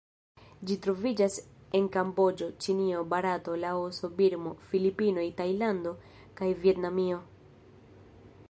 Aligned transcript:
Ĝi 0.69 0.75
troviĝas 0.85 1.35
en 1.79 1.89
Kamboĝo, 1.95 2.47
Ĉinio, 2.65 3.03
Barato, 3.13 3.59
Laoso, 3.65 4.11
Birmo, 4.23 4.55
Filipinoj, 4.71 5.27
Tajlando 5.43 5.97
kaj 6.41 6.53
Vjetnamio. 6.65 7.25